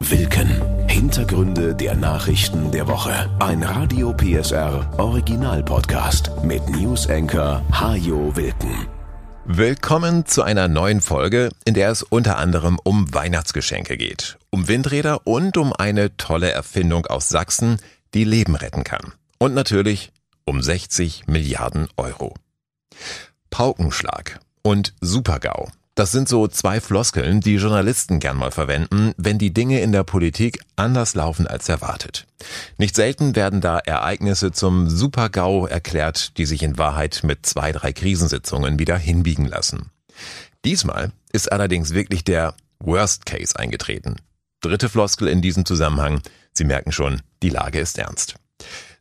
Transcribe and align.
Wilken. 0.00 0.88
Hintergründe 0.88 1.74
der 1.74 1.96
Nachrichten 1.96 2.70
der 2.70 2.86
Woche. 2.86 3.28
Ein 3.40 3.64
Radio 3.64 4.14
PSR 4.14 4.88
Original 4.96 5.62
Podcast 5.64 6.30
mit 6.44 6.66
News 6.68 7.08
Anchor 7.08 7.64
Hajo 7.72 8.34
Wilken. 8.36 8.86
Willkommen 9.44 10.24
zu 10.24 10.42
einer 10.42 10.68
neuen 10.68 11.00
Folge, 11.00 11.50
in 11.64 11.74
der 11.74 11.90
es 11.90 12.04
unter 12.04 12.38
anderem 12.38 12.78
um 12.84 13.12
Weihnachtsgeschenke 13.12 13.96
geht, 13.96 14.38
um 14.50 14.68
Windräder 14.68 15.26
und 15.26 15.58
um 15.58 15.72
eine 15.72 16.16
tolle 16.16 16.52
Erfindung 16.52 17.04
aus 17.06 17.28
Sachsen, 17.28 17.78
die 18.14 18.24
Leben 18.24 18.54
retten 18.54 18.84
kann. 18.84 19.12
Und 19.38 19.52
natürlich 19.52 20.12
um 20.44 20.62
60 20.62 21.26
Milliarden 21.26 21.88
Euro. 21.96 22.34
Paukenschlag 23.50 24.38
und 24.62 24.94
Supergau. 25.00 25.68
Das 25.98 26.12
sind 26.12 26.28
so 26.28 26.46
zwei 26.46 26.80
Floskeln, 26.80 27.40
die 27.40 27.56
Journalisten 27.56 28.20
gern 28.20 28.36
mal 28.36 28.52
verwenden, 28.52 29.14
wenn 29.16 29.36
die 29.36 29.52
Dinge 29.52 29.80
in 29.80 29.90
der 29.90 30.04
Politik 30.04 30.60
anders 30.76 31.16
laufen 31.16 31.48
als 31.48 31.68
erwartet. 31.68 32.28
Nicht 32.76 32.94
selten 32.94 33.34
werden 33.34 33.60
da 33.60 33.80
Ereignisse 33.80 34.52
zum 34.52 34.88
Super-GAU 34.88 35.66
erklärt, 35.66 36.38
die 36.38 36.46
sich 36.46 36.62
in 36.62 36.78
Wahrheit 36.78 37.22
mit 37.24 37.44
zwei, 37.46 37.72
drei 37.72 37.92
Krisensitzungen 37.92 38.78
wieder 38.78 38.96
hinbiegen 38.96 39.46
lassen. 39.46 39.90
Diesmal 40.64 41.10
ist 41.32 41.50
allerdings 41.50 41.92
wirklich 41.92 42.22
der 42.22 42.54
Worst 42.78 43.26
Case 43.26 43.58
eingetreten. 43.58 44.20
Dritte 44.60 44.88
Floskel 44.88 45.26
in 45.26 45.42
diesem 45.42 45.64
Zusammenhang. 45.64 46.20
Sie 46.52 46.62
merken 46.62 46.92
schon, 46.92 47.22
die 47.42 47.50
Lage 47.50 47.80
ist 47.80 47.98
ernst. 47.98 48.36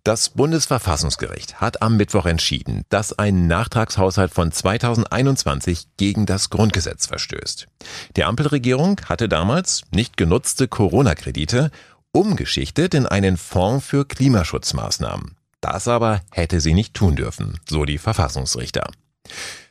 Das 0.08 0.30
Bundesverfassungsgericht 0.30 1.60
hat 1.60 1.82
am 1.82 1.98
Mittwoch 1.98 2.26
entschieden, 2.28 2.86
dass 2.88 3.20
ein 3.20 3.48
Nachtragshaushalt 3.48 4.34
von 4.34 4.54
2021 4.54 5.90
gegen 5.98 6.26
das 6.26 6.50
Grundgesetz 6.50 7.08
verstößt. 7.08 7.68
Die 8.16 8.24
Ampelregierung 8.24 9.02
hatte 9.04 9.28
damals 9.28 9.82
nicht 9.92 10.16
genutzte 10.16 10.70
Corona-Kredite 10.70 11.72
umgeschichtet 12.14 12.94
in 12.94 13.06
einen 13.06 13.36
Fonds 13.36 13.86
für 13.86 14.06
Klimaschutzmaßnahmen. 14.06 15.36
Das 15.59 15.90
aber 15.90 16.22
hätte 16.31 16.62
sie 16.62 16.74
nicht 16.74 16.94
tun 16.94 17.18
dürfen, 17.18 17.59
so 17.68 17.84
die 17.84 17.98
Verfassungsrichter. 17.98 18.90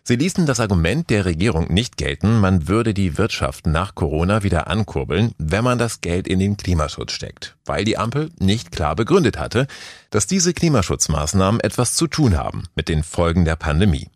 Sie 0.09 0.15
ließen 0.15 0.47
das 0.47 0.61
Argument 0.61 1.11
der 1.11 1.25
Regierung 1.25 1.67
nicht 1.75 1.97
gelten, 1.97 2.39
man 2.39 2.69
würde 2.69 2.95
die 2.95 3.19
Wirtschaft 3.19 3.67
nach 3.67 3.97
Corona 3.97 4.45
wieder 4.45 4.69
ankurbeln, 4.69 5.33
wenn 5.37 5.65
man 5.65 5.81
das 5.81 6.01
Geld 6.01 6.29
in 6.29 6.39
den 6.39 6.57
Klimaschutz 6.57 7.11
steckt, 7.11 7.57
weil 7.65 7.85
die 7.85 7.99
Ampel 7.99 8.31
nicht 8.39 8.71
klar 8.71 8.95
begründet 8.95 9.37
hatte, 9.37 9.67
dass 10.11 10.29
diese 10.29 10.55
Klimaschutzmaßnahmen 10.55 11.61
etwas 11.61 11.95
zu 11.95 12.07
tun 12.07 12.37
haben 12.37 12.69
mit 12.77 12.89
den 12.89 13.03
Folgen 13.03 13.45
der 13.45 13.57
Pandemie. 13.57 14.09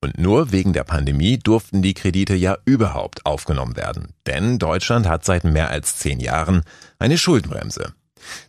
Und 0.00 0.18
nur 0.18 0.50
wegen 0.50 0.72
der 0.72 0.82
Pandemie 0.82 1.38
durften 1.38 1.82
die 1.82 1.94
Kredite 1.94 2.34
ja 2.34 2.58
überhaupt 2.64 3.24
aufgenommen 3.24 3.76
werden. 3.76 4.14
Denn 4.26 4.58
Deutschland 4.58 5.06
hat 5.06 5.24
seit 5.24 5.44
mehr 5.44 5.70
als 5.70 5.98
zehn 5.98 6.18
Jahren 6.18 6.64
eine 6.98 7.16
Schuldenbremse. 7.16 7.92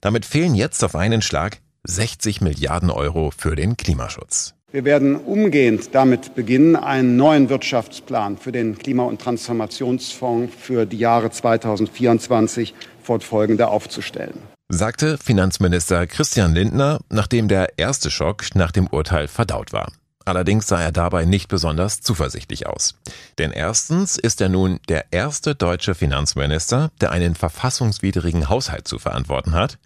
Damit 0.02 0.26
fehlen 0.26 0.56
jetzt 0.56 0.84
auf 0.84 0.96
einen 0.96 1.22
Schlag 1.22 1.60
60 1.84 2.42
Milliarden 2.42 2.90
Euro 2.90 3.30
für 3.30 3.56
den 3.56 3.78
Klimaschutz. 3.78 4.56
Wir 4.72 4.86
werden 4.86 5.16
umgehend 5.16 5.96
damit 5.96 6.36
beginnen, 6.36 6.76
einen 6.76 7.16
neuen 7.16 7.50
Wirtschaftsplan 7.50 8.38
für 8.38 8.52
den 8.52 8.78
Klima- 8.78 9.06
und 9.06 9.20
Transformationsfonds 9.20 10.54
für 10.56 10.86
die 10.86 11.00
Jahre 11.00 11.32
2024 11.32 12.76
fortfolgende 13.02 13.68
aufzustellen. 13.70 14.36
Sagte 14.72 15.18
Finanzminister 15.18 16.06
Christian 16.06 16.54
Lindner, 16.54 17.00
nachdem 17.10 17.48
der 17.48 17.80
erste 17.80 18.12
Schock 18.12 18.54
nach 18.54 18.72
dem 18.72 18.86
Urteil 18.86 19.28
verdaut 19.28 19.74
war. 19.74 19.92
Allerdings 20.24 20.68
sah 20.68 20.80
er 20.80 20.92
dabei 20.92 21.26
nicht 21.26 21.48
besonders 21.48 22.02
zuversichtlich 22.02 22.68
aus. 22.68 22.94
Denn 23.40 23.52
erstens 23.52 24.20
ist 24.20 24.40
er 24.40 24.50
nun 24.50 24.80
der 24.88 25.06
erste 25.10 25.56
deutsche 25.56 25.96
Finanzminister, 25.96 26.92
der 27.02 27.12
einen 27.12 27.34
verfassungswidrigen 27.34 28.50
Haushalt 28.50 28.88
zu 28.88 29.00
verantworten 29.00 29.54
hat. 29.54 29.80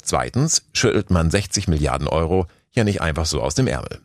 Zweitens 0.00 0.62
schüttelt 0.72 1.10
man 1.10 1.32
60 1.32 1.66
Milliarden 1.66 2.06
Euro 2.06 2.46
ja 2.70 2.84
nicht 2.84 3.00
einfach 3.00 3.26
so 3.26 3.42
aus 3.42 3.56
dem 3.56 3.66
Ärmel. 3.66 3.98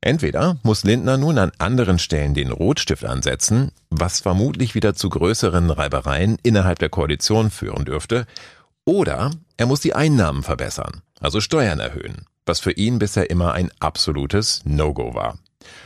Entweder 0.00 0.58
muss 0.62 0.84
Lindner 0.84 1.16
nun 1.16 1.38
an 1.38 1.52
anderen 1.58 1.98
Stellen 1.98 2.34
den 2.34 2.52
Rotstift 2.52 3.04
ansetzen, 3.04 3.72
was 3.90 4.20
vermutlich 4.20 4.74
wieder 4.74 4.94
zu 4.94 5.08
größeren 5.08 5.70
Reibereien 5.70 6.38
innerhalb 6.42 6.78
der 6.78 6.90
Koalition 6.90 7.50
führen 7.50 7.84
dürfte, 7.84 8.26
oder 8.84 9.32
er 9.56 9.66
muss 9.66 9.80
die 9.80 9.94
Einnahmen 9.94 10.42
verbessern, 10.42 11.02
also 11.18 11.40
Steuern 11.40 11.80
erhöhen, 11.80 12.26
was 12.44 12.60
für 12.60 12.72
ihn 12.72 12.98
bisher 12.98 13.30
immer 13.30 13.52
ein 13.52 13.70
absolutes 13.80 14.60
No-Go 14.64 15.14
war. 15.14 15.38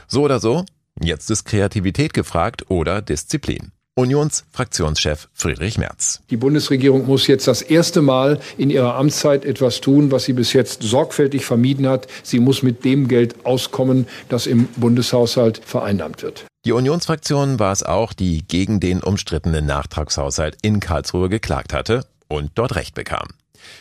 So 0.06 0.22
oder 0.22 0.38
so, 0.38 0.66
jetzt 1.00 1.30
ist 1.30 1.44
Kreativität 1.44 2.12
gefragt 2.12 2.70
oder 2.70 3.00
Disziplin. 3.00 3.72
Unionsfraktionschef 4.00 5.28
Friedrich 5.34 5.76
Merz. 5.76 6.22
Die 6.30 6.36
Bundesregierung 6.36 7.06
muss 7.06 7.26
jetzt 7.26 7.46
das 7.46 7.60
erste 7.60 8.00
Mal 8.02 8.40
in 8.56 8.70
ihrer 8.70 8.94
Amtszeit 8.94 9.44
etwas 9.44 9.80
tun, 9.80 10.10
was 10.10 10.24
sie 10.24 10.32
bis 10.32 10.52
jetzt 10.52 10.82
sorgfältig 10.82 11.44
vermieden 11.44 11.86
hat. 11.86 12.06
Sie 12.22 12.40
muss 12.40 12.62
mit 12.62 12.84
dem 12.84 13.08
Geld 13.08 13.44
auskommen, 13.44 14.06
das 14.28 14.46
im 14.46 14.68
Bundeshaushalt 14.76 15.60
vereinnahmt 15.64 16.22
wird. 16.22 16.46
Die 16.64 16.72
Unionsfraktion 16.72 17.58
war 17.58 17.72
es 17.72 17.82
auch, 17.82 18.12
die 18.12 18.46
gegen 18.46 18.80
den 18.80 19.02
umstrittenen 19.02 19.66
Nachtragshaushalt 19.66 20.56
in 20.62 20.80
Karlsruhe 20.80 21.28
geklagt 21.28 21.72
hatte 21.72 22.06
und 22.28 22.52
dort 22.54 22.76
Recht 22.76 22.94
bekam. 22.94 23.28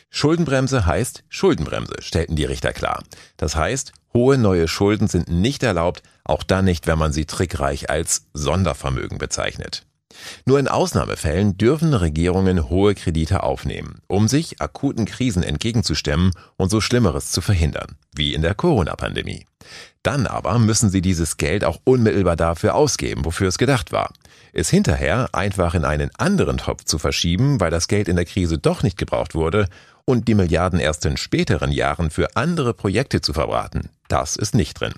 Schuldenbremse 0.10 0.86
heißt 0.86 1.24
Schuldenbremse, 1.30 1.96
stellten 2.00 2.36
die 2.36 2.46
Richter 2.46 2.74
klar. 2.74 3.04
Das 3.38 3.56
heißt, 3.56 3.94
hohe 4.14 4.38
neue 4.38 4.68
Schulden 4.68 5.08
sind 5.08 5.30
nicht 5.30 5.64
erlaubt, 5.64 6.04
auch 6.24 6.44
dann 6.44 6.66
nicht, 6.66 6.88
wenn 6.88 7.00
man 7.00 7.14
sie 7.14 7.26
trickreich 7.26 7.90
als 7.90 8.26
Sondervermögen 8.34 9.18
bezeichnet. 9.18 9.86
Nur 10.46 10.60
in 10.60 10.68
Ausnahmefällen 10.68 11.58
dürfen 11.58 11.94
Regierungen 11.94 12.70
hohe 12.70 12.96
Kredite 12.96 13.44
aufnehmen, 13.44 14.02
um 14.08 14.28
sich 14.28 14.62
akuten 14.62 15.06
Krisen 15.06 15.44
entgegenzustemmen 15.44 16.32
und 16.58 16.70
so 16.70 16.82
Schlimmeres 16.82 17.32
zu 17.32 17.42
verhindern, 17.42 17.96
wie 18.16 18.34
in 18.34 18.42
der 18.42 18.56
Corona-Pandemie. 18.56 19.46
Dann 20.02 20.28
aber 20.28 20.58
müssen 20.60 20.90
sie 20.90 21.02
dieses 21.02 21.38
Geld 21.38 21.64
auch 21.64 21.80
unmittelbar 21.84 22.36
dafür 22.36 22.76
ausgeben, 22.76 23.26
wofür 23.26 23.50
es 23.50 23.58
gedacht 23.58 23.92
war. 23.92 24.12
Es 24.54 24.70
hinterher 24.70 25.30
einfach 25.34 25.76
in 25.76 25.86
einen 25.86 26.10
anderen 26.18 26.58
Topf 26.58 26.86
zu 26.86 26.98
verschieben, 26.98 27.60
weil 27.60 27.70
das 27.70 27.88
Geld 27.88 28.08
in 28.08 28.16
der 28.16 28.26
Krise 28.26 28.58
doch 28.58 28.82
nicht 28.82 28.98
gebraucht 28.98 29.36
wurde, 29.36 29.68
und 30.06 30.28
die 30.28 30.34
Milliarden 30.34 30.80
erst 30.80 31.06
in 31.06 31.18
späteren 31.18 31.72
Jahren 31.72 32.10
für 32.10 32.36
andere 32.36 32.74
Projekte 32.74 33.22
zu 33.22 33.32
verbraten, 33.32 33.90
das 34.10 34.36
ist 34.36 34.56
nicht 34.56 34.80
drin. 34.80 34.94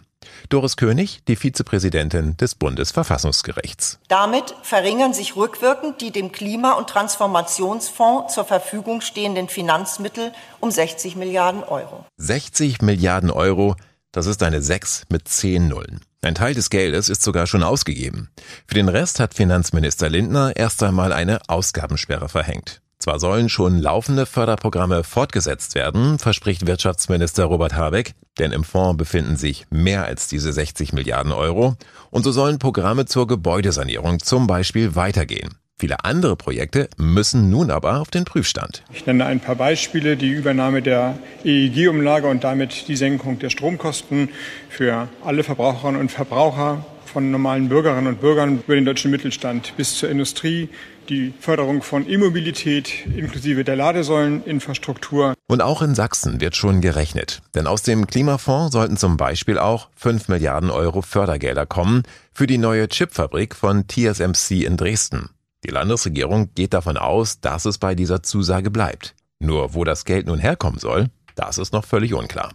Doris 0.50 0.78
König, 0.78 1.22
die 1.28 1.36
Vizepräsidentin 1.36 2.38
des 2.38 2.56
Bundesverfassungsgerichts. 2.56 4.00
Damit 4.08 4.56
verringern 4.64 5.14
sich 5.14 5.36
rückwirkend 5.36 6.02
die 6.02 6.12
dem 6.12 6.32
Klima- 6.32 6.74
und 6.74 6.90
Transformationsfonds 6.90 8.34
zur 8.34 8.46
Verfügung 8.46 9.02
stehenden 9.02 9.50
Finanzmittel 9.50 10.32
um 10.60 10.72
60 10.72 11.16
Milliarden 11.16 11.64
Euro. 11.64 12.06
60 12.18 12.82
Milliarden 12.82 13.32
Euro, 13.32 13.76
das 14.12 14.26
ist 14.26 14.44
eine 14.44 14.62
6 14.62 15.06
mit 15.10 15.28
10 15.28 15.68
Nullen. 15.68 16.02
Ein 16.24 16.36
Teil 16.36 16.54
des 16.54 16.70
Geldes 16.70 17.10
ist 17.10 17.24
sogar 17.24 17.48
schon 17.48 17.64
ausgegeben. 17.64 18.30
Für 18.68 18.76
den 18.76 18.90
Rest 18.90 19.20
hat 19.20 19.34
Finanzminister 19.34 20.10
Lindner 20.10 20.56
erst 20.56 20.84
einmal 20.84 21.14
eine 21.14 21.40
Ausgabensperre 21.48 22.30
verhängt. 22.30 22.82
Zwar 23.02 23.20
sollen 23.20 23.50
schon 23.50 23.80
laufende 23.80 24.28
Förderprogramme 24.28 25.04
fortgesetzt 25.04 25.74
werden, 25.74 26.20
verspricht 26.20 26.68
Wirtschaftsminister 26.68 27.46
Robert 27.46 27.74
Habeck, 27.74 28.14
denn 28.38 28.52
im 28.52 28.64
Fonds 28.64 28.98
befinden 28.98 29.38
sich 29.38 29.66
mehr 29.72 30.06
als 30.06 30.28
diese 30.28 30.54
60 30.54 30.94
Milliarden 30.94 31.32
Euro, 31.32 31.74
und 32.12 32.24
so 32.24 32.32
sollen 32.32 32.60
Programme 32.60 33.06
zur 33.06 33.26
Gebäudesanierung 33.26 34.20
zum 34.20 34.46
Beispiel 34.46 34.96
weitergehen. 34.96 35.56
Viele 35.80 36.06
andere 36.06 36.36
Projekte 36.36 36.90
müssen 36.98 37.50
nun 37.50 37.72
aber 37.72 38.02
auf 38.02 38.12
den 38.12 38.24
Prüfstand. 38.24 38.84
Ich 38.94 39.08
nenne 39.08 39.26
ein 39.26 39.40
paar 39.40 39.56
Beispiele. 39.56 40.16
Die 40.16 40.30
Übernahme 40.30 40.84
der 40.84 41.18
EEG-Umlage 41.44 42.28
und 42.28 42.44
damit 42.44 42.88
die 42.88 42.96
Senkung 42.96 43.40
der 43.40 43.50
Stromkosten 43.50 44.30
für 44.70 45.08
alle 45.26 45.44
Verbraucherinnen 45.44 46.00
und 46.00 46.12
Verbraucher 46.12 46.86
von 47.12 47.30
normalen 47.30 47.68
Bürgerinnen 47.68 48.08
und 48.08 48.22
Bürgern 48.22 48.64
über 48.66 48.76
den 48.76 48.86
deutschen 48.86 49.12
Mittelstand 49.12 49.74
bis 49.76 49.98
zur 49.98 50.10
Industrie, 50.10 50.70
die 51.10 51.34
Förderung 51.40 51.82
von 51.84 52.10
E-Mobilität 52.10 53.06
inklusive 53.16 53.64
der 53.64 53.76
Ladesäuleninfrastruktur. 53.76 55.34
Und 55.48 55.62
auch 55.62 55.82
in 55.82 55.94
Sachsen 55.94 56.40
wird 56.40 56.56
schon 56.56 56.80
gerechnet. 56.80 57.42
Denn 57.54 57.68
aus 57.68 57.84
dem 57.84 58.08
Klimafonds 58.08 58.72
sollten 58.72 58.96
zum 58.96 59.18
Beispiel 59.18 59.58
auch 59.58 59.90
5 59.96 60.30
Milliarden 60.30 60.70
Euro 60.70 61.02
Fördergelder 61.02 61.66
kommen 61.66 62.04
für 62.34 62.48
die 62.48 62.58
neue 62.58 62.88
Chipfabrik 62.88 63.56
von 63.56 63.88
TSMC 63.88 64.64
in 64.64 64.78
Dresden. 64.78 65.30
Die 65.66 65.72
Landesregierung 65.72 66.50
geht 66.56 66.74
davon 66.74 66.98
aus, 66.98 67.42
dass 67.42 67.66
es 67.66 67.78
bei 67.78 67.94
dieser 67.94 68.24
Zusage 68.24 68.72
bleibt. 68.72 69.16
Nur 69.40 69.74
wo 69.74 69.84
das 69.84 70.06
Geld 70.06 70.28
nun 70.28 70.40
herkommen 70.40 70.80
soll, 70.80 71.08
das 71.36 71.58
ist 71.58 71.74
noch 71.74 71.86
völlig 71.86 72.14
unklar. 72.14 72.54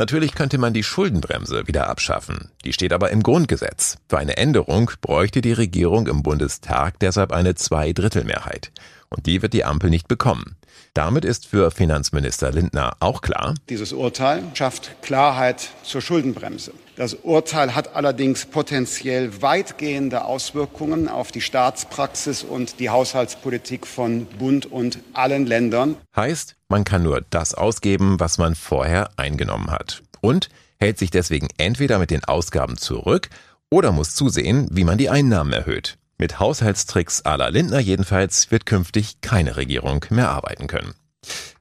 Natürlich 0.00 0.34
könnte 0.34 0.56
man 0.56 0.72
die 0.72 0.82
Schuldenbremse 0.82 1.68
wieder 1.68 1.90
abschaffen. 1.90 2.48
Die 2.64 2.72
steht 2.72 2.94
aber 2.94 3.10
im 3.10 3.22
Grundgesetz. 3.22 3.98
Für 4.08 4.16
eine 4.16 4.38
Änderung 4.38 4.90
bräuchte 5.02 5.42
die 5.42 5.52
Regierung 5.52 6.06
im 6.06 6.22
Bundestag 6.22 6.98
deshalb 7.00 7.32
eine 7.32 7.54
Zweidrittelmehrheit. 7.54 8.72
Und 9.10 9.26
die 9.26 9.42
wird 9.42 9.52
die 9.52 9.64
Ampel 9.64 9.90
nicht 9.90 10.06
bekommen. 10.08 10.56
Damit 10.94 11.24
ist 11.24 11.46
für 11.46 11.70
Finanzminister 11.70 12.50
Lindner 12.52 12.96
auch 13.00 13.22
klar, 13.22 13.54
dieses 13.68 13.92
Urteil 13.92 14.42
schafft 14.54 15.02
Klarheit 15.02 15.70
zur 15.82 16.00
Schuldenbremse. 16.00 16.72
Das 16.96 17.14
Urteil 17.14 17.74
hat 17.74 17.94
allerdings 17.94 18.46
potenziell 18.46 19.42
weitgehende 19.42 20.24
Auswirkungen 20.24 21.08
auf 21.08 21.32
die 21.32 21.40
Staatspraxis 21.40 22.42
und 22.44 22.78
die 22.78 22.90
Haushaltspolitik 22.90 23.86
von 23.86 24.26
Bund 24.26 24.66
und 24.66 24.98
allen 25.12 25.46
Ländern. 25.46 25.96
Heißt, 26.14 26.56
man 26.68 26.84
kann 26.84 27.02
nur 27.02 27.24
das 27.30 27.54
ausgeben, 27.54 28.20
was 28.20 28.38
man 28.38 28.54
vorher 28.54 29.10
eingenommen 29.16 29.70
hat. 29.70 30.02
Und 30.20 30.50
hält 30.78 30.98
sich 30.98 31.10
deswegen 31.10 31.48
entweder 31.56 31.98
mit 31.98 32.10
den 32.10 32.24
Ausgaben 32.24 32.76
zurück 32.76 33.28
oder 33.70 33.92
muss 33.92 34.14
zusehen, 34.14 34.68
wie 34.70 34.84
man 34.84 34.98
die 34.98 35.10
Einnahmen 35.10 35.52
erhöht. 35.52 35.96
Mit 36.20 36.38
Haushaltstricks 36.38 37.24
à 37.24 37.38
la 37.38 37.48
Lindner 37.48 37.78
jedenfalls 37.78 38.50
wird 38.50 38.66
künftig 38.66 39.22
keine 39.22 39.56
Regierung 39.56 40.04
mehr 40.10 40.28
arbeiten 40.28 40.66
können. 40.66 40.92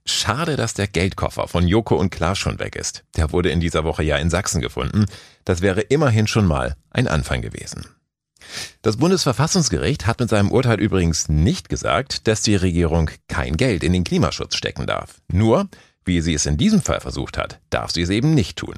Schade, 0.05 0.57
dass 0.57 0.73
der 0.73 0.87
Geldkoffer 0.87 1.47
von 1.47 1.65
Joko 1.65 1.95
und 1.95 2.09
Klaas 2.09 2.39
schon 2.39 2.59
weg 2.59 2.75
ist. 2.75 3.05
Der 3.15 3.31
wurde 3.31 3.51
in 3.51 3.61
dieser 3.61 3.85
Woche 3.85 4.03
ja 4.03 4.17
in 4.17 4.29
Sachsen 4.29 4.59
gefunden. 4.59 5.05
Das 5.45 5.61
wäre 5.61 5.79
immerhin 5.79 6.27
schon 6.27 6.45
mal 6.45 6.75
ein 6.89 7.07
Anfang 7.07 7.41
gewesen. 7.41 7.85
Das 8.81 8.97
Bundesverfassungsgericht 8.97 10.05
hat 10.05 10.19
mit 10.19 10.29
seinem 10.29 10.51
Urteil 10.51 10.81
übrigens 10.81 11.29
nicht 11.29 11.69
gesagt, 11.69 12.27
dass 12.27 12.41
die 12.41 12.57
Regierung 12.57 13.11
kein 13.29 13.55
Geld 13.55 13.81
in 13.81 13.93
den 13.93 14.03
Klimaschutz 14.03 14.57
stecken 14.57 14.85
darf. 14.85 15.21
Nur, 15.31 15.69
wie 16.03 16.19
sie 16.19 16.33
es 16.33 16.45
in 16.45 16.57
diesem 16.57 16.81
Fall 16.81 16.99
versucht 16.99 17.37
hat, 17.37 17.61
darf 17.69 17.91
sie 17.91 18.01
es 18.01 18.09
eben 18.09 18.33
nicht 18.33 18.57
tun. 18.57 18.75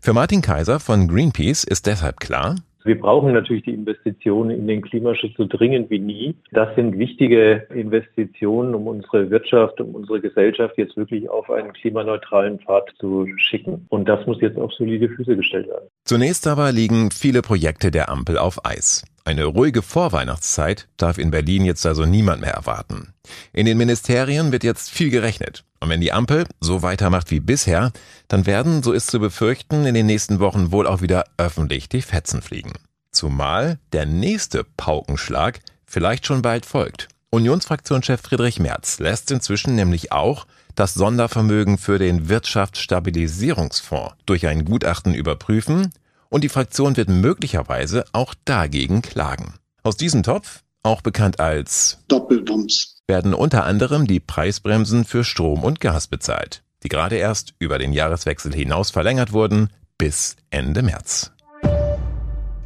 Für 0.00 0.12
Martin 0.12 0.40
Kaiser 0.40 0.78
von 0.78 1.08
Greenpeace 1.08 1.64
ist 1.64 1.86
deshalb 1.86 2.20
klar, 2.20 2.54
wir 2.86 2.98
brauchen 2.98 3.32
natürlich 3.32 3.64
die 3.64 3.74
Investitionen 3.74 4.50
in 4.50 4.66
den 4.66 4.82
Klimaschutz 4.82 5.32
so 5.36 5.46
dringend 5.46 5.90
wie 5.90 5.98
nie. 5.98 6.36
Das 6.52 6.74
sind 6.76 6.98
wichtige 6.98 7.66
Investitionen, 7.74 8.74
um 8.74 8.86
unsere 8.86 9.30
Wirtschaft, 9.30 9.80
um 9.80 9.94
unsere 9.94 10.20
Gesellschaft 10.20 10.78
jetzt 10.78 10.96
wirklich 10.96 11.28
auf 11.28 11.50
einen 11.50 11.72
klimaneutralen 11.72 12.60
Pfad 12.60 12.92
zu 12.98 13.26
schicken. 13.36 13.86
Und 13.88 14.08
das 14.08 14.26
muss 14.26 14.40
jetzt 14.40 14.58
auf 14.58 14.72
solide 14.72 15.08
Füße 15.08 15.36
gestellt 15.36 15.68
werden. 15.68 15.88
Zunächst 16.04 16.46
aber 16.46 16.72
liegen 16.72 17.10
viele 17.10 17.42
Projekte 17.42 17.90
der 17.90 18.08
Ampel 18.08 18.38
auf 18.38 18.64
Eis. 18.64 19.04
Eine 19.26 19.44
ruhige 19.44 19.82
Vorweihnachtszeit 19.82 20.86
darf 20.98 21.18
in 21.18 21.32
Berlin 21.32 21.64
jetzt 21.64 21.84
also 21.84 22.06
niemand 22.06 22.42
mehr 22.42 22.52
erwarten. 22.52 23.12
In 23.52 23.66
den 23.66 23.76
Ministerien 23.76 24.52
wird 24.52 24.62
jetzt 24.62 24.88
viel 24.88 25.10
gerechnet. 25.10 25.64
Und 25.80 25.88
wenn 25.88 26.00
die 26.00 26.12
Ampel 26.12 26.46
so 26.60 26.82
weitermacht 26.82 27.32
wie 27.32 27.40
bisher, 27.40 27.90
dann 28.28 28.46
werden, 28.46 28.84
so 28.84 28.92
ist 28.92 29.10
zu 29.10 29.18
befürchten, 29.18 29.84
in 29.84 29.94
den 29.94 30.06
nächsten 30.06 30.38
Wochen 30.38 30.70
wohl 30.70 30.86
auch 30.86 31.00
wieder 31.00 31.24
öffentlich 31.38 31.88
die 31.88 32.02
Fetzen 32.02 32.40
fliegen. 32.40 32.74
Zumal 33.10 33.80
der 33.92 34.06
nächste 34.06 34.62
Paukenschlag 34.76 35.58
vielleicht 35.86 36.24
schon 36.24 36.40
bald 36.40 36.64
folgt. 36.64 37.08
Unionsfraktionschef 37.30 38.20
Friedrich 38.20 38.60
Merz 38.60 39.00
lässt 39.00 39.32
inzwischen 39.32 39.74
nämlich 39.74 40.12
auch 40.12 40.46
das 40.76 40.94
Sondervermögen 40.94 41.78
für 41.78 41.98
den 41.98 42.28
Wirtschaftsstabilisierungsfonds 42.28 44.14
durch 44.24 44.46
ein 44.46 44.64
Gutachten 44.64 45.14
überprüfen 45.14 45.90
und 46.28 46.44
die 46.44 46.48
Fraktion 46.48 46.96
wird 46.96 47.08
möglicherweise 47.08 48.04
auch 48.12 48.34
dagegen 48.44 49.02
klagen. 49.02 49.54
Aus 49.82 49.96
diesem 49.96 50.22
Topf, 50.22 50.62
auch 50.82 51.00
bekannt 51.00 51.40
als 51.40 51.98
Doppelwumms, 52.08 52.96
werden 53.06 53.34
unter 53.34 53.64
anderem 53.64 54.06
die 54.06 54.20
Preisbremsen 54.20 55.04
für 55.04 55.24
Strom 55.24 55.62
und 55.62 55.80
Gas 55.80 56.06
bezahlt, 56.06 56.62
die 56.82 56.88
gerade 56.88 57.16
erst 57.16 57.54
über 57.58 57.78
den 57.78 57.92
Jahreswechsel 57.92 58.54
hinaus 58.54 58.90
verlängert 58.90 59.32
wurden 59.32 59.70
bis 59.98 60.36
Ende 60.50 60.82
März. 60.82 61.32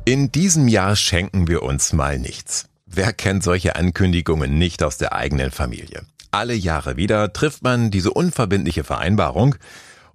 In 0.05 0.33
diesem 0.33 0.67
Jahr 0.67 0.97
schenken 0.97 1.47
wir 1.47 1.63
uns 1.63 1.93
mal 1.93 2.19
nichts. 2.19 2.67
Wer 2.87 3.13
kennt 3.13 3.45
solche 3.45 3.77
Ankündigungen 3.77 4.59
nicht 4.59 4.83
aus 4.83 4.97
der 4.97 5.13
eigenen 5.13 5.53
Familie? 5.53 6.03
Alle 6.33 6.55
Jahre 6.55 6.97
wieder 6.97 7.33
trifft 7.33 7.63
man 7.63 7.91
diese 7.91 8.13
unverbindliche 8.13 8.83
Vereinbarung 8.83 9.57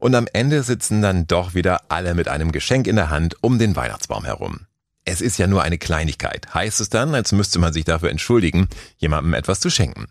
und 0.06 0.14
am 0.14 0.28
Ende 0.34 0.62
sitzen 0.62 1.02
dann 1.02 1.26
doch 1.26 1.56
wieder 1.56 1.82
alle 1.90 2.14
mit 2.14 2.28
einem 2.28 2.52
Geschenk 2.52 2.86
in 2.86 2.96
der 2.96 3.10
Hand 3.10 3.38
um 3.42 3.58
den 3.58 3.76
Weihnachtsbaum 3.76 4.24
herum. 4.24 4.68
Es 5.04 5.20
ist 5.20 5.40
ja 5.40 5.48
nur 5.48 5.64
eine 5.64 5.80
Kleinigkeit, 5.80 6.54
heißt 6.54 6.80
es 6.80 6.90
dann, 6.90 7.16
als 7.16 7.32
müsste 7.32 7.58
man 7.58 7.74
sich 7.74 7.86
dafür 7.86 8.12
entschuldigen, 8.12 8.68
jemandem 9.00 9.34
etwas 9.34 9.60
zu 9.60 9.72
schenken. 9.72 10.06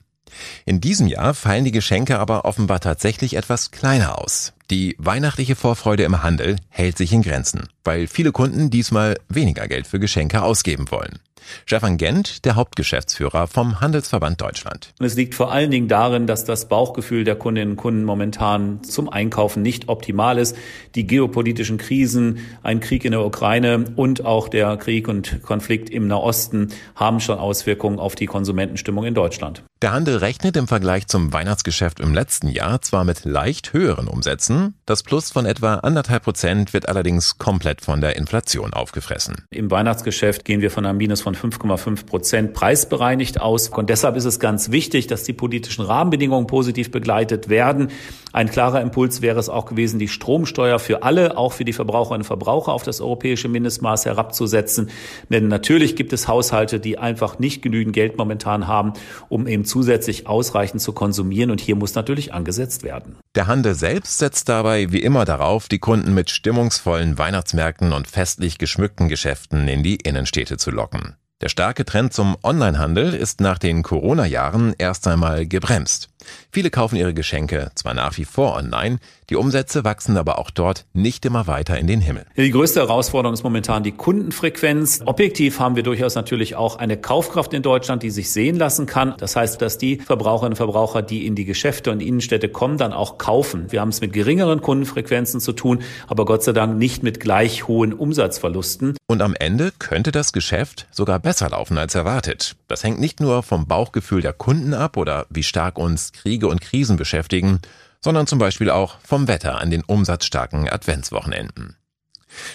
In 0.64 0.80
diesem 0.80 1.06
Jahr 1.06 1.32
fallen 1.32 1.64
die 1.64 1.70
Geschenke 1.70 2.18
aber 2.18 2.44
offenbar 2.44 2.80
tatsächlich 2.80 3.36
etwas 3.36 3.70
kleiner 3.70 4.18
aus. 4.18 4.52
Die 4.68 4.96
weihnachtliche 4.98 5.54
Vorfreude 5.54 6.02
im 6.02 6.24
Handel 6.24 6.56
hält 6.70 6.98
sich 6.98 7.12
in 7.12 7.22
Grenzen, 7.22 7.68
weil 7.84 8.08
viele 8.08 8.32
Kunden 8.32 8.70
diesmal 8.70 9.16
weniger 9.28 9.68
Geld 9.68 9.86
für 9.86 10.00
Geschenke 10.00 10.42
ausgeben 10.42 10.90
wollen. 10.90 11.20
Stefan 11.66 11.96
Gent, 11.96 12.44
der 12.44 12.56
Hauptgeschäftsführer 12.56 13.46
vom 13.46 13.80
Handelsverband 13.80 14.40
Deutschland. 14.40 14.92
Und 14.98 15.06
es 15.06 15.14
liegt 15.14 15.34
vor 15.34 15.52
allen 15.52 15.70
Dingen 15.70 15.88
darin, 15.88 16.26
dass 16.26 16.44
das 16.44 16.68
Bauchgefühl 16.68 17.24
der 17.24 17.36
Kundinnen 17.36 17.72
und 17.72 17.76
Kunden 17.76 18.04
momentan 18.04 18.82
zum 18.82 19.08
Einkaufen 19.08 19.62
nicht 19.62 19.88
optimal 19.88 20.38
ist. 20.38 20.56
Die 20.94 21.06
geopolitischen 21.06 21.78
Krisen, 21.78 22.38
ein 22.62 22.80
Krieg 22.80 23.04
in 23.04 23.12
der 23.12 23.24
Ukraine 23.24 23.84
und 23.96 24.24
auch 24.24 24.48
der 24.48 24.76
Krieg 24.76 25.08
und 25.08 25.42
Konflikt 25.42 25.90
im 25.90 26.06
Nahosten 26.06 26.68
haben 26.94 27.20
schon 27.20 27.38
Auswirkungen 27.38 27.98
auf 27.98 28.14
die 28.14 28.26
Konsumentenstimmung 28.26 29.04
in 29.04 29.14
Deutschland. 29.14 29.62
Der 29.84 29.92
Handel 29.92 30.16
rechnet 30.16 30.56
im 30.56 30.66
Vergleich 30.66 31.08
zum 31.08 31.34
Weihnachtsgeschäft 31.34 32.00
im 32.00 32.14
letzten 32.14 32.48
Jahr 32.48 32.80
zwar 32.80 33.04
mit 33.04 33.26
leicht 33.26 33.74
höheren 33.74 34.08
Umsätzen, 34.08 34.72
das 34.86 35.02
Plus 35.02 35.30
von 35.30 35.44
etwa 35.44 35.74
anderthalb 35.74 36.24
Prozent 36.24 36.72
wird 36.72 36.88
allerdings 36.88 37.36
komplett 37.36 37.82
von 37.82 38.00
der 38.00 38.16
Inflation 38.16 38.72
aufgefressen. 38.72 39.44
Im 39.50 39.70
Weihnachtsgeschäft 39.70 40.46
gehen 40.46 40.62
wir 40.62 40.70
von 40.70 40.86
einem 40.86 40.96
Minus 40.96 41.20
von 41.20 41.34
5,5 41.34 42.06
Prozent 42.06 42.54
preisbereinigt 42.54 43.42
aus. 43.42 43.68
Und 43.68 43.90
deshalb 43.90 44.16
ist 44.16 44.24
es 44.24 44.40
ganz 44.40 44.70
wichtig, 44.70 45.06
dass 45.06 45.24
die 45.24 45.34
politischen 45.34 45.84
Rahmenbedingungen 45.84 46.46
positiv 46.46 46.90
begleitet 46.90 47.50
werden. 47.50 47.90
Ein 48.34 48.50
klarer 48.50 48.80
Impuls 48.80 49.22
wäre 49.22 49.38
es 49.38 49.48
auch 49.48 49.64
gewesen, 49.64 50.00
die 50.00 50.08
Stromsteuer 50.08 50.80
für 50.80 51.04
alle, 51.04 51.38
auch 51.38 51.52
für 51.52 51.64
die 51.64 51.72
Verbraucherinnen 51.72 52.22
und 52.22 52.26
Verbraucher 52.26 52.72
auf 52.72 52.82
das 52.82 53.00
europäische 53.00 53.46
Mindestmaß 53.46 54.06
herabzusetzen. 54.06 54.90
Denn 55.28 55.46
natürlich 55.46 55.94
gibt 55.94 56.12
es 56.12 56.26
Haushalte, 56.26 56.80
die 56.80 56.98
einfach 56.98 57.38
nicht 57.38 57.62
genügend 57.62 57.94
Geld 57.94 58.18
momentan 58.18 58.66
haben, 58.66 58.94
um 59.28 59.46
eben 59.46 59.64
zusätzlich 59.64 60.26
ausreichend 60.26 60.82
zu 60.82 60.92
konsumieren. 60.92 61.52
Und 61.52 61.60
hier 61.60 61.76
muss 61.76 61.94
natürlich 61.94 62.34
angesetzt 62.34 62.82
werden. 62.82 63.14
Der 63.36 63.46
Handel 63.46 63.76
selbst 63.76 64.18
setzt 64.18 64.48
dabei 64.48 64.90
wie 64.90 65.02
immer 65.02 65.24
darauf, 65.24 65.68
die 65.68 65.78
Kunden 65.78 66.12
mit 66.12 66.28
stimmungsvollen 66.28 67.16
Weihnachtsmärkten 67.16 67.92
und 67.92 68.08
festlich 68.08 68.58
geschmückten 68.58 69.08
Geschäften 69.08 69.68
in 69.68 69.84
die 69.84 69.94
Innenstädte 69.94 70.56
zu 70.56 70.72
locken. 70.72 71.14
Der 71.40 71.48
starke 71.50 71.84
Trend 71.84 72.12
zum 72.12 72.36
Onlinehandel 72.42 73.12
ist 73.12 73.40
nach 73.40 73.58
den 73.58 73.82
Corona-Jahren 73.82 74.74
erst 74.78 75.06
einmal 75.06 75.46
gebremst. 75.46 76.08
Viele 76.52 76.70
kaufen 76.70 76.96
ihre 76.96 77.14
Geschenke 77.14 77.70
zwar 77.74 77.94
nach 77.94 78.16
wie 78.16 78.24
vor 78.24 78.56
online, 78.56 78.98
die 79.30 79.36
Umsätze 79.36 79.84
wachsen 79.84 80.18
aber 80.18 80.38
auch 80.38 80.50
dort 80.50 80.84
nicht 80.92 81.24
immer 81.24 81.46
weiter 81.46 81.78
in 81.78 81.86
den 81.86 82.02
Himmel. 82.02 82.26
Die 82.36 82.50
größte 82.50 82.80
Herausforderung 82.80 83.32
ist 83.32 83.42
momentan 83.42 83.82
die 83.82 83.92
Kundenfrequenz. 83.92 85.00
Objektiv 85.06 85.60
haben 85.60 85.76
wir 85.76 85.82
durchaus 85.82 86.14
natürlich 86.14 86.56
auch 86.56 86.76
eine 86.76 86.98
Kaufkraft 86.98 87.54
in 87.54 87.62
Deutschland, 87.62 88.02
die 88.02 88.10
sich 88.10 88.30
sehen 88.30 88.56
lassen 88.56 88.84
kann. 88.84 89.14
Das 89.18 89.34
heißt, 89.34 89.62
dass 89.62 89.78
die 89.78 89.96
Verbraucherinnen 89.96 90.52
und 90.52 90.56
Verbraucher, 90.56 91.00
die 91.00 91.26
in 91.26 91.34
die 91.34 91.46
Geschäfte 91.46 91.90
und 91.90 92.00
Innenstädte 92.00 92.50
kommen, 92.50 92.76
dann 92.76 92.92
auch 92.92 93.16
kaufen. 93.16 93.72
Wir 93.72 93.80
haben 93.80 93.88
es 93.88 94.02
mit 94.02 94.12
geringeren 94.12 94.60
Kundenfrequenzen 94.60 95.40
zu 95.40 95.52
tun, 95.52 95.82
aber 96.06 96.26
Gott 96.26 96.42
sei 96.42 96.52
Dank 96.52 96.76
nicht 96.76 97.02
mit 97.02 97.18
gleich 97.18 97.66
hohen 97.66 97.94
Umsatzverlusten. 97.94 98.94
Und 99.06 99.22
am 99.22 99.34
Ende 99.34 99.72
könnte 99.78 100.12
das 100.12 100.32
Geschäft 100.32 100.86
sogar 100.90 101.18
besser 101.18 101.48
laufen 101.48 101.78
als 101.78 101.94
erwartet. 101.94 102.56
Das 102.68 102.84
hängt 102.84 103.00
nicht 103.00 103.20
nur 103.20 103.42
vom 103.42 103.66
Bauchgefühl 103.66 104.20
der 104.20 104.32
Kunden 104.34 104.74
ab 104.74 104.98
oder 104.98 105.26
wie 105.30 105.42
stark 105.42 105.78
uns 105.78 106.12
Kriege 106.14 106.48
und 106.48 106.60
Krisen 106.60 106.96
beschäftigen, 106.96 107.60
sondern 108.00 108.26
zum 108.26 108.38
Beispiel 108.38 108.70
auch 108.70 108.98
vom 109.00 109.28
Wetter 109.28 109.58
an 109.58 109.70
den 109.70 109.82
umsatzstarken 109.82 110.68
Adventswochenenden. 110.68 111.76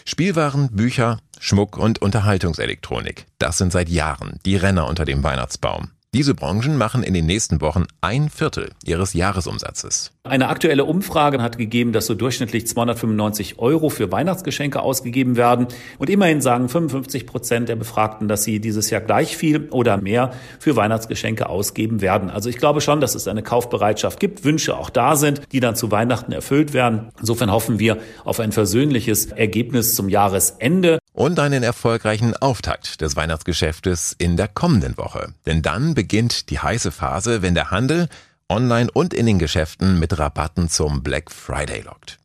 Spielwaren, 0.06 0.70
Bücher, 0.72 1.20
Schmuck 1.40 1.78
und 1.78 2.02
Unterhaltungselektronik, 2.02 3.28
das 3.38 3.58
sind 3.58 3.72
seit 3.72 3.90
Jahren 3.90 4.40
die 4.46 4.56
Renner 4.56 4.88
unter 4.88 5.06
dem 5.06 5.24
Weihnachtsbaum. 5.24 5.92
Diese 6.16 6.34
Branchen 6.34 6.76
machen 6.76 7.04
in 7.04 7.14
den 7.14 7.28
nächsten 7.28 7.62
Wochen 7.62 7.86
ein 8.02 8.32
Viertel 8.32 8.72
ihres 8.84 9.14
Jahresumsatzes. 9.14 10.12
Eine 10.24 10.48
aktuelle 10.48 10.86
Umfrage 10.86 11.40
hat 11.40 11.60
gegeben, 11.60 11.94
dass 11.94 12.08
so 12.08 12.16
durchschnittlich 12.16 12.66
295 12.66 13.60
Euro 13.60 13.90
für 13.90 14.12
Weihnachtsgeschenke 14.12 14.82
ausgegeben 14.82 15.38
werden. 15.38 15.68
Und 16.00 16.10
immerhin 16.10 16.42
sagen 16.42 16.68
55 16.68 17.28
Prozent 17.28 17.70
der 17.70 17.76
Befragten, 17.76 18.28
dass 18.28 18.44
sie 18.44 18.60
dieses 18.60 18.90
Jahr 18.90 19.02
gleich 19.02 19.38
viel 19.38 19.70
oder 19.70 19.98
mehr 19.98 20.32
für 20.58 20.76
Weihnachtsgeschenke 20.76 21.48
ausgeben 21.48 22.02
werden. 22.02 22.32
Also 22.32 22.50
ich 22.50 22.58
glaube 22.58 22.82
schon, 22.82 23.02
dass 23.02 23.14
es 23.14 23.28
eine 23.28 23.44
Kaufbereitschaft 23.44 24.20
gibt, 24.20 24.44
Wünsche 24.44 24.78
auch 24.78 24.90
da 24.90 25.16
sind, 25.16 25.44
die 25.52 25.60
dann 25.60 25.76
zu 25.76 25.92
Weihnachten 25.92 26.32
erfüllt 26.32 26.74
werden. 26.74 27.10
Insofern 27.20 27.52
hoffen 27.52 27.78
wir 27.78 28.00
auf 28.24 28.40
ein 28.40 28.52
versöhnliches 28.52 29.28
Ergebnis 29.28 29.94
zum 29.94 30.10
Jahresende 30.10 30.99
und 31.14 31.40
einen 31.40 31.64
erfolgreichen 31.64 32.36
Auftakt 32.38 33.02
des 33.02 33.16
Weihnachtsgeschäftes 33.16 34.16
in 34.18 34.38
der 34.38 34.48
kommenden 34.48 34.98
Woche. 34.98 35.34
Denn 35.46 35.62
dann 35.62 35.96
beginnt 35.96 36.50
die 36.50 36.60
heiße 36.60 36.92
Phase, 36.92 37.42
wenn 37.42 37.56
der 37.56 37.72
Handel 37.72 38.08
online 38.48 38.90
und 38.92 39.14
in 39.14 39.26
den 39.26 39.40
Geschäften 39.40 40.00
mit 40.00 40.18
Rabatten 40.18 40.70
zum 40.70 41.04
Black 41.04 41.32
Friday 41.32 41.82
lockt. 41.82 42.19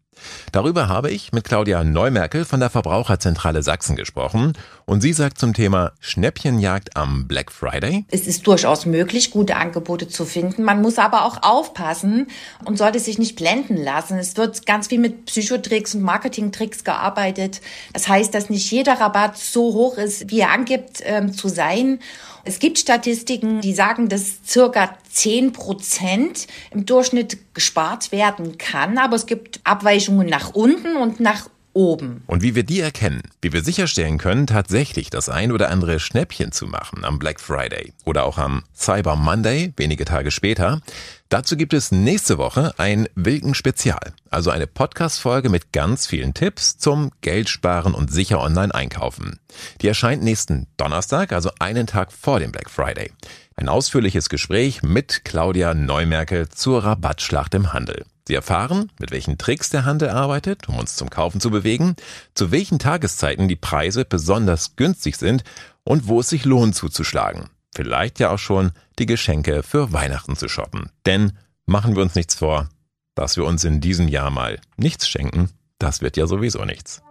Darüber 0.52 0.88
habe 0.88 1.10
ich 1.10 1.32
mit 1.32 1.44
Claudia 1.44 1.84
Neumerkel 1.84 2.44
von 2.44 2.60
der 2.60 2.70
Verbraucherzentrale 2.70 3.62
Sachsen 3.62 3.96
gesprochen 3.96 4.52
und 4.86 5.00
sie 5.00 5.12
sagt 5.12 5.38
zum 5.38 5.54
Thema 5.54 5.92
Schnäppchenjagd 6.00 6.96
am 6.96 7.26
Black 7.26 7.50
Friday. 7.50 8.04
Es 8.10 8.26
ist 8.26 8.46
durchaus 8.46 8.86
möglich, 8.86 9.30
gute 9.30 9.56
Angebote 9.56 10.08
zu 10.08 10.24
finden. 10.24 10.62
Man 10.62 10.82
muss 10.82 10.98
aber 10.98 11.24
auch 11.24 11.42
aufpassen 11.42 12.26
und 12.64 12.78
sollte 12.78 12.98
sich 12.98 13.18
nicht 13.18 13.36
blenden 13.36 13.76
lassen. 13.76 14.18
Es 14.18 14.36
wird 14.36 14.66
ganz 14.66 14.88
viel 14.88 14.98
mit 14.98 15.26
Psychotricks 15.26 15.94
und 15.94 16.02
Marketingtricks 16.02 16.84
gearbeitet. 16.84 17.60
Das 17.92 18.08
heißt, 18.08 18.34
dass 18.34 18.50
nicht 18.50 18.70
jeder 18.70 19.00
Rabatt 19.00 19.36
so 19.38 19.74
hoch 19.74 19.98
ist, 19.98 20.30
wie 20.30 20.40
er 20.40 20.50
angibt 20.50 21.00
ähm, 21.04 21.32
zu 21.32 21.48
sein. 21.48 21.98
Es 22.46 22.58
gibt 22.58 22.78
Statistiken, 22.78 23.62
die 23.62 23.72
sagen, 23.72 24.08
dass 24.08 24.40
circa 24.46 24.98
10 25.10 25.52
Prozent 25.52 26.46
im 26.70 26.84
Durchschnitt 26.84 27.38
gespart 27.54 28.12
werden 28.12 28.58
kann, 28.58 28.98
aber 28.98 29.16
es 29.16 29.26
gibt 29.26 29.60
Abweichungen 29.64 30.28
nach 30.28 30.54
unten 30.54 30.96
und 30.96 31.20
nach 31.20 31.48
oben. 31.74 32.22
Und 32.26 32.42
wie 32.42 32.54
wir 32.54 32.62
die 32.62 32.80
erkennen, 32.80 33.22
wie 33.42 33.52
wir 33.52 33.62
sicherstellen 33.62 34.18
können, 34.18 34.46
tatsächlich 34.46 35.10
das 35.10 35.28
ein 35.28 35.52
oder 35.52 35.70
andere 35.70 36.00
Schnäppchen 36.00 36.52
zu 36.52 36.66
machen 36.66 37.04
am 37.04 37.18
Black 37.18 37.40
Friday 37.40 37.92
oder 38.04 38.24
auch 38.24 38.38
am 38.38 38.64
Cyber 38.74 39.16
Monday, 39.16 39.72
wenige 39.76 40.04
Tage 40.04 40.30
später, 40.30 40.80
dazu 41.28 41.56
gibt 41.56 41.74
es 41.74 41.92
nächste 41.92 42.38
Woche 42.38 42.72
ein 42.78 43.08
Wilken 43.14 43.54
Spezial, 43.54 44.14
also 44.30 44.50
eine 44.50 44.66
Podcast-Folge 44.66 45.48
mit 45.48 45.72
ganz 45.72 46.06
vielen 46.06 46.32
Tipps 46.32 46.78
zum 46.78 47.10
Geldsparen 47.20 47.94
und 47.94 48.12
sicher 48.12 48.40
online 48.40 48.74
einkaufen. 48.74 49.38
Die 49.80 49.88
erscheint 49.88 50.22
nächsten 50.22 50.66
Donnerstag, 50.76 51.32
also 51.32 51.50
einen 51.58 51.86
Tag 51.86 52.12
vor 52.12 52.40
dem 52.40 52.52
Black 52.52 52.70
Friday. 52.70 53.12
Ein 53.56 53.68
ausführliches 53.68 54.28
Gespräch 54.28 54.82
mit 54.82 55.24
Claudia 55.24 55.74
Neumerkel 55.74 56.48
zur 56.48 56.82
Rabattschlacht 56.82 57.54
im 57.54 57.72
Handel. 57.72 58.04
Sie 58.26 58.34
erfahren, 58.34 58.90
mit 58.98 59.10
welchen 59.10 59.36
Tricks 59.36 59.68
der 59.70 59.84
Handel 59.84 60.08
arbeitet, 60.08 60.68
um 60.68 60.78
uns 60.78 60.96
zum 60.96 61.10
Kaufen 61.10 61.40
zu 61.40 61.50
bewegen, 61.50 61.96
zu 62.34 62.50
welchen 62.50 62.78
Tageszeiten 62.78 63.48
die 63.48 63.56
Preise 63.56 64.04
besonders 64.04 64.76
günstig 64.76 65.16
sind 65.16 65.44
und 65.82 66.08
wo 66.08 66.20
es 66.20 66.30
sich 66.30 66.44
lohnt 66.44 66.74
zuzuschlagen. 66.74 67.50
Vielleicht 67.74 68.20
ja 68.20 68.30
auch 68.30 68.38
schon 68.38 68.72
die 68.98 69.06
Geschenke 69.06 69.62
für 69.62 69.92
Weihnachten 69.92 70.36
zu 70.36 70.48
shoppen. 70.48 70.90
Denn 71.04 71.32
machen 71.66 71.96
wir 71.96 72.02
uns 72.02 72.14
nichts 72.14 72.36
vor, 72.36 72.68
dass 73.14 73.36
wir 73.36 73.44
uns 73.44 73.64
in 73.64 73.80
diesem 73.80 74.08
Jahr 74.08 74.30
mal 74.30 74.58
nichts 74.76 75.08
schenken, 75.08 75.50
das 75.78 76.00
wird 76.00 76.16
ja 76.16 76.26
sowieso 76.26 76.64
nichts. 76.64 77.02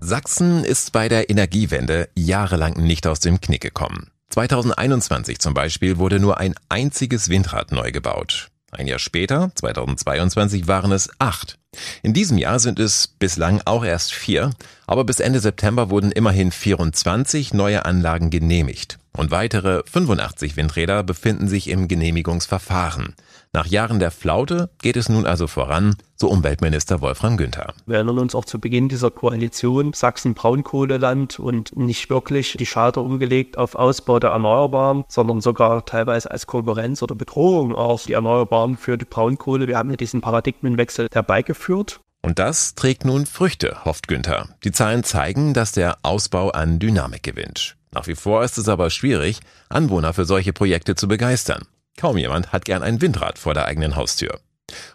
Sachsen 0.00 0.64
ist 0.64 0.92
bei 0.92 1.08
der 1.08 1.30
Energiewende 1.30 2.08
jahrelang 2.14 2.74
nicht 2.74 3.06
aus 3.06 3.20
dem 3.20 3.40
Knick 3.40 3.62
gekommen. 3.62 4.10
2021 4.30 5.38
zum 5.38 5.54
Beispiel 5.54 5.98
wurde 5.98 6.20
nur 6.20 6.38
ein 6.38 6.54
einziges 6.68 7.28
Windrad 7.28 7.72
neu 7.72 7.92
gebaut. 7.92 8.50
Ein 8.72 8.86
Jahr 8.86 8.98
später, 8.98 9.50
2022, 9.54 10.66
waren 10.66 10.92
es 10.92 11.08
acht. 11.18 11.58
In 12.02 12.14
diesem 12.14 12.38
Jahr 12.38 12.58
sind 12.58 12.78
es 12.78 13.06
bislang 13.06 13.62
auch 13.64 13.84
erst 13.84 14.12
vier, 14.12 14.50
aber 14.86 15.04
bis 15.04 15.20
Ende 15.20 15.40
September 15.40 15.90
wurden 15.90 16.12
immerhin 16.12 16.50
24 16.50 17.54
neue 17.54 17.84
Anlagen 17.84 18.30
genehmigt 18.30 18.98
und 19.16 19.30
weitere 19.30 19.82
85 19.90 20.56
Windräder 20.56 21.02
befinden 21.02 21.48
sich 21.48 21.68
im 21.68 21.88
Genehmigungsverfahren. 21.88 23.14
Nach 23.52 23.66
Jahren 23.66 23.98
der 23.98 24.10
Flaute 24.10 24.68
geht 24.82 24.96
es 24.96 25.08
nun 25.08 25.24
also 25.24 25.46
voran, 25.46 25.96
so 26.14 26.28
Umweltminister 26.28 27.00
Wolfram 27.00 27.36
Günther. 27.36 27.72
Wir 27.86 27.96
erinnern 27.96 28.18
uns 28.18 28.34
auch 28.34 28.44
zu 28.44 28.60
Beginn 28.60 28.88
dieser 28.88 29.10
Koalition 29.10 29.92
Sachsen 29.94 30.34
Braunkohleland 30.34 31.38
und 31.38 31.76
nicht 31.76 32.10
wirklich 32.10 32.56
die 32.58 32.66
Schalter 32.66 33.02
umgelegt 33.02 33.56
auf 33.56 33.74
Ausbau 33.74 34.18
der 34.18 34.30
Erneuerbaren, 34.30 35.04
sondern 35.08 35.40
sogar 35.40 35.84
teilweise 35.86 36.30
als 36.30 36.46
Konkurrenz 36.46 37.02
oder 37.02 37.14
Bedrohung 37.14 37.74
auch 37.74 38.02
die 38.02 38.12
Erneuerbaren 38.12 38.76
für 38.76 38.98
die 38.98 39.06
Braunkohle. 39.06 39.66
Wir 39.66 39.78
haben 39.78 39.90
ja 39.90 39.96
diesen 39.96 40.20
Paradigmenwechsel 40.20 41.08
herbeigeführt. 41.12 42.00
Und 42.22 42.38
das 42.38 42.74
trägt 42.74 43.04
nun 43.04 43.24
Früchte, 43.24 43.84
hofft 43.84 44.08
Günther. 44.08 44.48
Die 44.64 44.72
Zahlen 44.72 45.04
zeigen, 45.04 45.54
dass 45.54 45.72
der 45.72 45.98
Ausbau 46.02 46.50
an 46.50 46.78
Dynamik 46.78 47.22
gewinnt. 47.22 47.75
Nach 47.92 48.06
wie 48.06 48.14
vor 48.14 48.44
ist 48.44 48.58
es 48.58 48.68
aber 48.68 48.90
schwierig, 48.90 49.40
Anwohner 49.68 50.12
für 50.12 50.24
solche 50.24 50.52
Projekte 50.52 50.94
zu 50.94 51.08
begeistern. 51.08 51.62
Kaum 51.96 52.18
jemand 52.18 52.52
hat 52.52 52.64
gern 52.64 52.82
ein 52.82 53.00
Windrad 53.00 53.38
vor 53.38 53.54
der 53.54 53.66
eigenen 53.66 53.96
Haustür. 53.96 54.40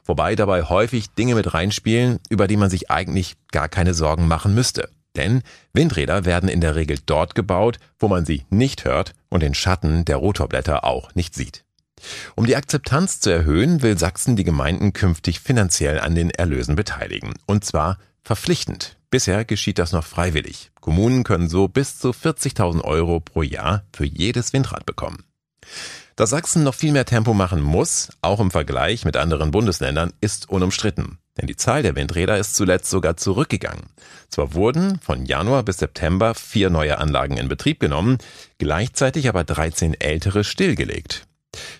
Wobei 0.05 0.35
dabei 0.35 0.63
häufig 0.63 1.09
Dinge 1.11 1.35
mit 1.35 1.53
reinspielen, 1.53 2.19
über 2.29 2.47
die 2.47 2.57
man 2.57 2.69
sich 2.69 2.91
eigentlich 2.91 3.35
gar 3.51 3.69
keine 3.69 3.93
Sorgen 3.93 4.27
machen 4.27 4.53
müsste. 4.53 4.89
Denn 5.15 5.41
Windräder 5.73 6.25
werden 6.25 6.49
in 6.49 6.61
der 6.61 6.75
Regel 6.75 6.99
dort 7.05 7.35
gebaut, 7.35 7.79
wo 7.99 8.07
man 8.07 8.25
sie 8.25 8.45
nicht 8.49 8.85
hört 8.85 9.13
und 9.29 9.41
den 9.41 9.53
Schatten 9.53 10.05
der 10.05 10.17
Rotorblätter 10.17 10.83
auch 10.83 11.13
nicht 11.15 11.35
sieht. 11.35 11.63
Um 12.35 12.45
die 12.45 12.55
Akzeptanz 12.55 13.19
zu 13.19 13.29
erhöhen, 13.29 13.81
will 13.81 13.97
Sachsen 13.97 14.35
die 14.35 14.43
Gemeinden 14.43 14.93
künftig 14.93 15.39
finanziell 15.39 15.99
an 15.99 16.15
den 16.15 16.31
Erlösen 16.31 16.75
beteiligen. 16.75 17.33
Und 17.45 17.65
zwar 17.65 17.97
verpflichtend. 18.23 18.97
Bisher 19.11 19.43
geschieht 19.43 19.77
das 19.77 19.91
noch 19.91 20.05
freiwillig. 20.05 20.71
Kommunen 20.79 21.25
können 21.25 21.49
so 21.49 21.67
bis 21.67 21.99
zu 21.99 22.11
40.000 22.11 22.81
Euro 22.85 23.19
pro 23.19 23.43
Jahr 23.43 23.83
für 23.93 24.05
jedes 24.05 24.53
Windrad 24.53 24.85
bekommen. 24.85 25.25
Dass 26.15 26.29
Sachsen 26.29 26.63
noch 26.63 26.75
viel 26.75 26.93
mehr 26.93 27.05
Tempo 27.05 27.33
machen 27.33 27.61
muss, 27.61 28.09
auch 28.21 28.39
im 28.39 28.51
Vergleich 28.51 29.03
mit 29.03 29.17
anderen 29.17 29.51
Bundesländern, 29.51 30.13
ist 30.21 30.49
unumstritten. 30.49 31.17
Denn 31.37 31.47
die 31.47 31.57
Zahl 31.57 31.83
der 31.83 31.95
Windräder 31.95 32.37
ist 32.37 32.55
zuletzt 32.55 32.89
sogar 32.89 33.17
zurückgegangen. 33.17 33.87
Zwar 34.29 34.53
wurden 34.53 34.99
von 34.99 35.25
Januar 35.25 35.63
bis 35.63 35.77
September 35.79 36.33
vier 36.33 36.69
neue 36.69 36.97
Anlagen 36.97 37.37
in 37.37 37.49
Betrieb 37.49 37.79
genommen, 37.81 38.17
gleichzeitig 38.59 39.27
aber 39.27 39.43
13 39.43 39.99
ältere 39.99 40.43
stillgelegt. 40.45 41.27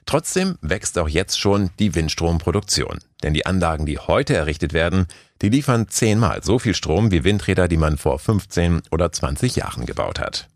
Trotzdem 0.05 0.57
wächst 0.61 0.97
auch 0.97 1.07
jetzt 1.07 1.39
schon 1.39 1.69
die 1.79 1.95
Windstromproduktion. 1.95 2.99
Denn 3.23 3.33
die 3.33 3.45
Anlagen, 3.45 3.85
die 3.85 3.99
heute 3.99 4.35
errichtet 4.35 4.73
werden, 4.73 5.07
die 5.41 5.49
liefern 5.49 5.87
zehnmal 5.87 6.43
so 6.43 6.59
viel 6.59 6.73
Strom 6.73 7.11
wie 7.11 7.23
Windräder, 7.23 7.67
die 7.67 7.77
man 7.77 7.97
vor 7.97 8.19
15 8.19 8.81
oder 8.91 9.11
20 9.11 9.55
Jahren 9.55 9.85
gebaut 9.85 10.19
hat. 10.19 10.49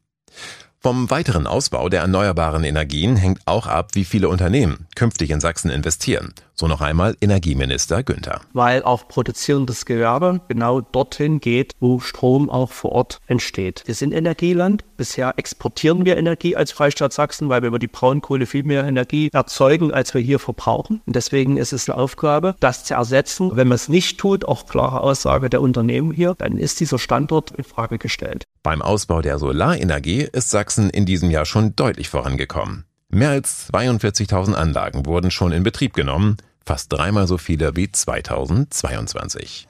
Vom 0.85 1.09
weiteren 1.09 1.47
Ausbau 1.47 1.89
der 1.89 2.01
erneuerbaren 2.01 2.63
Energien 2.63 3.15
hängt 3.15 3.39
auch 3.45 3.65
ab, 3.65 3.93
wie 3.93 4.05
viele 4.05 4.29
Unternehmen 4.29 4.85
künftig 4.95 5.31
in 5.31 5.39
Sachsen 5.39 5.71
investieren. 5.71 6.35
So 6.53 6.67
noch 6.67 6.79
einmal 6.79 7.17
Energieminister 7.21 8.03
Günther. 8.03 8.41
Weil 8.53 8.83
auch 8.83 9.07
produzierendes 9.07 9.87
Gewerbe 9.87 10.41
genau 10.47 10.81
dorthin 10.81 11.39
geht, 11.39 11.73
wo 11.79 11.99
Strom 11.99 12.51
auch 12.51 12.71
vor 12.71 12.91
Ort 12.91 13.19
entsteht. 13.25 13.81
Wir 13.87 13.95
sind 13.95 14.13
Energieland. 14.13 14.83
Bisher 14.95 15.33
exportieren 15.37 16.05
wir 16.05 16.17
Energie 16.17 16.55
als 16.55 16.71
Freistaat 16.71 17.13
Sachsen, 17.13 17.49
weil 17.49 17.63
wir 17.63 17.69
über 17.69 17.79
die 17.79 17.87
Braunkohle 17.87 18.45
viel 18.45 18.63
mehr 18.63 18.83
Energie 18.83 19.31
erzeugen, 19.33 19.91
als 19.91 20.13
wir 20.13 20.21
hier 20.21 20.37
verbrauchen. 20.37 21.01
Und 21.07 21.15
deswegen 21.15 21.57
ist 21.57 21.73
es 21.73 21.89
eine 21.89 21.97
Aufgabe, 21.97 22.55
das 22.59 22.83
zu 22.83 22.93
ersetzen. 22.93 23.49
Wenn 23.55 23.69
man 23.69 23.77
es 23.77 23.89
nicht 23.89 24.19
tut, 24.19 24.45
auch 24.45 24.67
klare 24.67 25.01
Aussage 25.01 25.49
der 25.49 25.61
Unternehmen 25.61 26.11
hier, 26.11 26.35
dann 26.37 26.59
ist 26.59 26.79
dieser 26.79 26.99
Standort 26.99 27.49
in 27.57 27.63
Frage 27.63 27.97
gestellt. 27.97 28.45
Beim 28.65 28.81
Ausbau 28.81 29.21
der 29.21 29.37
Solarenergie 29.37 30.21
ist 30.21 30.49
Sachsen 30.49 30.89
in 30.89 31.05
diesem 31.05 31.29
Jahr 31.29 31.45
schon 31.45 31.75
deutlich 31.75 32.09
vorangekommen. 32.09 32.85
Mehr 33.09 33.29
als 33.29 33.71
42.000 33.71 34.55
Anlagen 34.55 35.05
wurden 35.05 35.29
schon 35.29 35.51
in 35.51 35.61
Betrieb 35.61 35.93
genommen, 35.93 36.37
fast 36.65 36.91
dreimal 36.91 37.27
so 37.27 37.37
viele 37.37 37.75
wie 37.75 37.91
2022. 37.91 39.67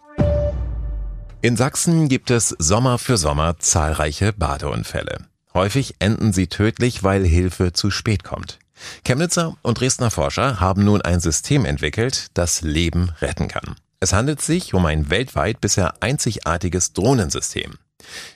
In 1.41 1.57
Sachsen 1.57 2.07
gibt 2.07 2.31
es 2.31 2.55
Sommer 2.57 2.97
für 2.97 3.17
Sommer 3.17 3.59
zahlreiche 3.59 4.31
Badeunfälle. 4.31 5.25
Häufig 5.53 5.95
enden 5.99 6.31
sie 6.31 6.47
tödlich, 6.47 7.03
weil 7.03 7.25
Hilfe 7.25 7.73
zu 7.73 7.91
spät 7.91 8.23
kommt. 8.23 8.59
Chemnitzer 9.03 9.57
und 9.61 9.81
Dresdner 9.81 10.09
Forscher 10.09 10.61
haben 10.61 10.85
nun 10.85 11.01
ein 11.01 11.19
System 11.19 11.65
entwickelt, 11.65 12.27
das 12.33 12.61
Leben 12.61 13.11
retten 13.19 13.49
kann. 13.49 13.75
Es 13.99 14.13
handelt 14.13 14.41
sich 14.41 14.73
um 14.73 14.85
ein 14.85 15.09
weltweit 15.09 15.59
bisher 15.59 15.95
einzigartiges 16.01 16.93
Drohnensystem. 16.93 17.73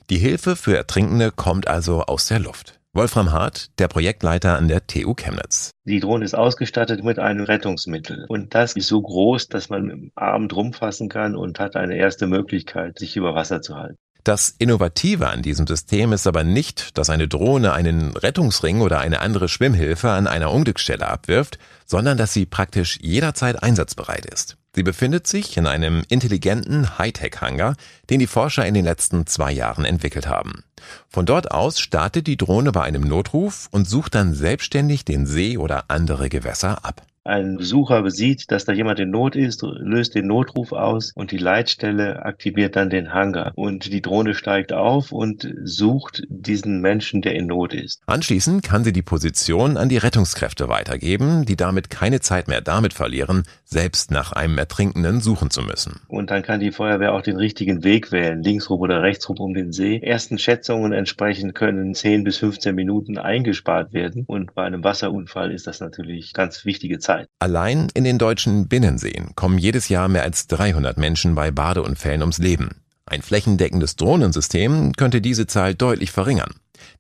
Die 0.09 0.17
Hilfe 0.17 0.55
für 0.55 0.75
Ertrinkende 0.75 1.31
kommt 1.31 1.67
also 1.67 2.03
aus 2.03 2.27
der 2.27 2.39
Luft. 2.39 2.79
Wolfram 2.91 3.31
Hart, 3.31 3.69
der 3.79 3.87
Projektleiter 3.87 4.57
an 4.57 4.67
der 4.67 4.87
TU 4.87 5.13
Chemnitz. 5.13 5.69
Die 5.85 5.99
Drohne 5.99 6.25
ist 6.25 6.33
ausgestattet 6.33 7.03
mit 7.03 7.19
einem 7.19 7.43
Rettungsmittel. 7.43 8.25
Und 8.27 8.55
das 8.55 8.73
ist 8.73 8.87
so 8.87 8.99
groß, 8.99 9.47
dass 9.47 9.69
man 9.69 9.83
mit 9.83 9.91
dem 9.91 10.11
Arm 10.15 10.47
drum 10.47 10.73
fassen 10.73 11.07
kann 11.07 11.35
und 11.35 11.59
hat 11.59 11.75
eine 11.75 11.97
erste 11.97 12.25
Möglichkeit, 12.25 12.97
sich 12.97 13.15
über 13.15 13.35
Wasser 13.35 13.61
zu 13.61 13.75
halten. 13.75 13.97
Das 14.23 14.53
Innovative 14.57 15.29
an 15.29 15.41
diesem 15.41 15.65
System 15.65 16.11
ist 16.11 16.27
aber 16.27 16.43
nicht, 16.43 16.97
dass 16.97 17.09
eine 17.09 17.29
Drohne 17.29 17.71
einen 17.71 18.15
Rettungsring 18.17 18.81
oder 18.81 18.99
eine 18.99 19.21
andere 19.21 19.47
Schwimmhilfe 19.47 20.11
an 20.11 20.27
einer 20.27 20.51
Unglücksstelle 20.51 21.07
abwirft, 21.07 21.57
sondern 21.85 22.17
dass 22.17 22.33
sie 22.33 22.45
praktisch 22.45 22.99
jederzeit 23.01 23.63
einsatzbereit 23.63 24.25
ist. 24.25 24.57
Sie 24.75 24.83
befindet 24.83 25.25
sich 25.25 25.57
in 25.57 25.65
einem 25.65 26.03
intelligenten 26.09 26.99
Hightech-Hangar, 26.99 27.75
den 28.09 28.19
die 28.19 28.27
Forscher 28.27 28.65
in 28.65 28.73
den 28.73 28.85
letzten 28.85 29.25
zwei 29.25 29.51
Jahren 29.51 29.85
entwickelt 29.85 30.27
haben. 30.27 30.63
Von 31.07 31.25
dort 31.25 31.51
aus 31.51 31.79
startet 31.79 32.27
die 32.27 32.37
Drohne 32.37 32.71
bei 32.71 32.83
einem 32.83 33.01
Notruf 33.01 33.67
und 33.71 33.89
sucht 33.89 34.15
dann 34.15 34.33
selbstständig 34.33 35.05
den 35.05 35.25
See 35.25 35.57
oder 35.57 35.85
andere 35.87 36.29
Gewässer 36.29 36.85
ab. 36.85 37.01
Ein 37.23 37.57
Besucher 37.57 38.09
sieht, 38.09 38.49
dass 38.51 38.65
da 38.65 38.71
jemand 38.71 38.99
in 38.99 39.11
Not 39.11 39.35
ist, 39.35 39.61
löst 39.61 40.15
den 40.15 40.27
Notruf 40.27 40.71
aus 40.71 41.11
und 41.15 41.31
die 41.31 41.37
Leitstelle 41.37 42.23
aktiviert 42.23 42.75
dann 42.75 42.89
den 42.89 43.13
Hangar. 43.13 43.51
Und 43.55 43.91
die 43.91 44.01
Drohne 44.01 44.33
steigt 44.33 44.71
auf 44.71 45.11
und 45.11 45.47
sucht 45.63 46.23
diesen 46.29 46.81
Menschen, 46.81 47.21
der 47.21 47.35
in 47.35 47.47
Not 47.47 47.73
ist. 47.73 48.01
Anschließend 48.05 48.63
kann 48.63 48.83
sie 48.83 48.93
die 48.93 49.01
Position 49.01 49.77
an 49.77 49.89
die 49.89 49.97
Rettungskräfte 49.97 50.69
weitergeben, 50.69 51.45
die 51.45 51.57
damit 51.57 51.89
keine 51.89 52.21
Zeit 52.21 52.47
mehr 52.47 52.61
damit 52.61 52.93
verlieren, 52.93 53.43
selbst 53.65 54.11
nach 54.11 54.31
einem 54.31 54.57
Ertrinkenden 54.57 55.19
suchen 55.19 55.49
zu 55.49 55.61
müssen. 55.61 55.99
Und 56.07 56.31
dann 56.31 56.41
kann 56.41 56.59
die 56.59 56.71
Feuerwehr 56.71 57.13
auch 57.13 57.21
den 57.21 57.37
richtigen 57.37 57.83
Weg 57.83 58.11
wählen, 58.11 58.41
linksrum 58.41 58.79
oder 58.79 59.03
rechtsrum 59.03 59.37
um 59.39 59.53
den 59.53 59.73
See. 59.73 59.99
Ersten 59.99 60.37
Schätzungen 60.37 60.93
entsprechend 60.93 61.53
können 61.53 61.93
10 61.93 62.23
bis 62.23 62.37
15 62.37 62.73
Minuten 62.73 63.17
eingespart 63.17 63.93
werden. 63.93 64.23
Und 64.25 64.55
bei 64.55 64.63
einem 64.63 64.83
Wasserunfall 64.83 65.51
ist 65.51 65.67
das 65.67 65.79
natürlich 65.79 66.33
ganz 66.33 66.65
wichtige 66.65 66.97
Zeit. 66.99 67.08
Allein 67.39 67.89
in 67.93 68.03
den 68.03 68.17
deutschen 68.17 68.67
Binnenseen 68.67 69.35
kommen 69.35 69.57
jedes 69.57 69.89
Jahr 69.89 70.07
mehr 70.07 70.23
als 70.23 70.47
300 70.47 70.97
Menschen 70.97 71.35
bei 71.35 71.51
Badeunfällen 71.51 72.21
ums 72.21 72.37
Leben. 72.37 72.81
Ein 73.05 73.21
flächendeckendes 73.21 73.95
Drohnensystem 73.95 74.93
könnte 74.93 75.19
diese 75.19 75.47
Zahl 75.47 75.73
deutlich 75.73 76.11
verringern. 76.11 76.53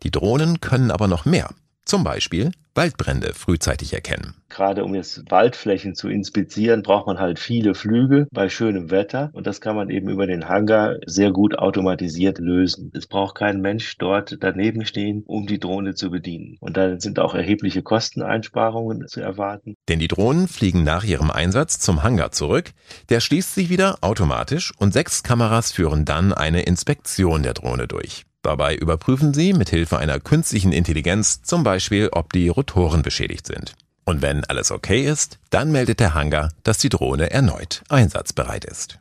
Die 0.03 0.11
Drohnen 0.11 0.59
können 0.59 0.91
aber 0.91 1.07
noch 1.07 1.25
mehr. 1.25 1.49
Zum 1.89 2.03
Beispiel 2.03 2.51
Waldbrände 2.75 3.33
frühzeitig 3.33 3.93
erkennen. 3.93 4.35
Gerade 4.47 4.83
um 4.83 4.93
jetzt 4.93 5.23
Waldflächen 5.31 5.95
zu 5.95 6.07
inspizieren, 6.07 6.83
braucht 6.83 7.07
man 7.07 7.17
halt 7.17 7.39
viele 7.39 7.73
Flüge 7.73 8.27
bei 8.31 8.47
schönem 8.47 8.91
Wetter 8.91 9.31
und 9.33 9.47
das 9.47 9.59
kann 9.59 9.75
man 9.75 9.89
eben 9.89 10.07
über 10.07 10.27
den 10.27 10.47
Hangar 10.47 10.97
sehr 11.07 11.31
gut 11.31 11.57
automatisiert 11.57 12.37
lösen. 12.37 12.91
Es 12.93 13.07
braucht 13.07 13.33
kein 13.33 13.61
Mensch 13.61 13.97
dort 13.97 14.37
daneben 14.39 14.85
stehen, 14.85 15.23
um 15.25 15.47
die 15.47 15.59
Drohne 15.59 15.95
zu 15.95 16.11
bedienen. 16.11 16.57
Und 16.59 16.77
dann 16.77 16.99
sind 16.99 17.17
auch 17.17 17.33
erhebliche 17.33 17.81
Kosteneinsparungen 17.81 19.07
zu 19.07 19.19
erwarten. 19.19 19.73
Denn 19.87 19.97
die 19.97 20.07
Drohnen 20.07 20.47
fliegen 20.47 20.83
nach 20.83 21.03
ihrem 21.03 21.31
Einsatz 21.31 21.79
zum 21.79 22.03
Hangar 22.03 22.31
zurück, 22.31 22.69
der 23.09 23.19
schließt 23.19 23.55
sich 23.55 23.71
wieder 23.71 23.97
automatisch 24.01 24.73
und 24.77 24.93
sechs 24.93 25.23
Kameras 25.23 25.71
führen 25.71 26.05
dann 26.05 26.33
eine 26.33 26.61
Inspektion 26.61 27.41
der 27.41 27.55
Drohne 27.55 27.87
durch. 27.87 28.27
Dabei 28.41 28.75
überprüfen 28.75 29.33
sie 29.33 29.53
mit 29.53 29.69
Hilfe 29.69 29.97
einer 29.97 30.19
künstlichen 30.19 30.71
Intelligenz 30.71 31.41
zum 31.43 31.63
Beispiel, 31.63 32.09
ob 32.11 32.31
die 32.31 32.47
Rotoren 32.47 33.01
beschädigt 33.01 33.47
sind. 33.47 33.73
Und 34.05 34.21
wenn 34.21 34.43
alles 34.45 34.71
okay 34.71 35.05
ist, 35.05 35.37
dann 35.49 35.71
meldet 35.71 35.99
der 35.99 36.13
Hangar, 36.13 36.51
dass 36.63 36.77
die 36.77 36.89
Drohne 36.89 37.31
erneut 37.31 37.83
einsatzbereit 37.89 38.65
ist. 38.65 38.97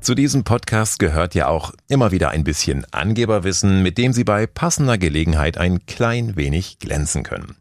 Zu 0.00 0.14
diesem 0.14 0.44
Podcast 0.44 0.98
gehört 0.98 1.34
ja 1.34 1.48
auch 1.48 1.74
immer 1.86 2.10
wieder 2.10 2.30
ein 2.30 2.42
bisschen 2.42 2.86
Angeberwissen, 2.90 3.82
mit 3.82 3.98
dem 3.98 4.14
Sie 4.14 4.24
bei 4.24 4.46
passender 4.46 4.96
Gelegenheit 4.96 5.58
ein 5.58 5.84
klein 5.84 6.36
wenig 6.36 6.78
glänzen 6.78 7.22
können. 7.22 7.56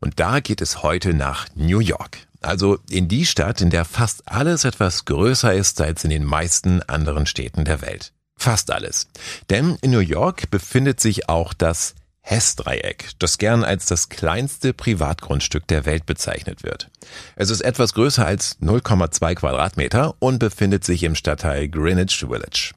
Und 0.00 0.18
da 0.18 0.40
geht 0.40 0.62
es 0.62 0.82
heute 0.82 1.12
nach 1.12 1.48
New 1.54 1.80
York. 1.80 2.16
Also 2.40 2.78
in 2.88 3.08
die 3.08 3.26
Stadt, 3.26 3.60
in 3.60 3.68
der 3.68 3.84
fast 3.84 4.22
alles 4.26 4.64
etwas 4.64 5.04
größer 5.04 5.52
ist 5.52 5.82
als 5.82 6.02
in 6.02 6.10
den 6.10 6.24
meisten 6.24 6.82
anderen 6.82 7.26
Städten 7.26 7.66
der 7.66 7.82
Welt. 7.82 8.12
Fast 8.38 8.70
alles. 8.70 9.08
Denn 9.50 9.76
in 9.82 9.92
New 9.92 10.00
York 10.00 10.50
befindet 10.50 11.00
sich 11.00 11.28
auch 11.28 11.54
das 11.54 11.94
Hess-Dreieck, 12.22 13.10
das 13.18 13.38
gern 13.38 13.64
als 13.64 13.86
das 13.86 14.08
kleinste 14.08 14.72
Privatgrundstück 14.72 15.66
der 15.66 15.86
Welt 15.86 16.06
bezeichnet 16.06 16.62
wird. 16.62 16.88
Es 17.36 17.50
ist 17.50 17.60
etwas 17.60 17.94
größer 17.94 18.24
als 18.24 18.60
0,2 18.60 19.34
Quadratmeter 19.34 20.14
und 20.20 20.38
befindet 20.38 20.84
sich 20.84 21.02
im 21.02 21.16
Stadtteil 21.16 21.68
Greenwich 21.68 22.24
Village. 22.28 22.72